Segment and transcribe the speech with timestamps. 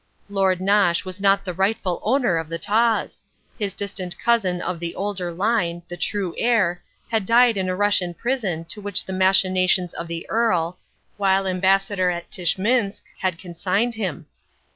[0.29, 3.21] Lord Nosh was not the rightful owner of the Taws.
[3.59, 8.15] His distant cousin of the older line, the true heir, had died in a Russian
[8.15, 10.79] prison to which the machinations of the Earl,
[11.17, 14.25] while Ambassador at Tschminsk, had consigned him.